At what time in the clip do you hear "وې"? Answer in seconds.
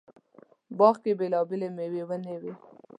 2.41-2.53